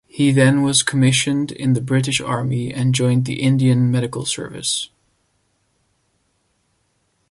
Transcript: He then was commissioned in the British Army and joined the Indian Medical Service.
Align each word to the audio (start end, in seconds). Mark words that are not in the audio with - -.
He 0.07 0.31
then 0.31 0.63
was 0.63 0.81
commissioned 0.81 1.51
in 1.51 1.73
the 1.73 1.79
British 1.79 2.19
Army 2.19 2.73
and 2.73 2.95
joined 2.95 3.25
the 3.25 3.39
Indian 3.39 3.91
Medical 3.91 4.25
Service. 4.25 4.89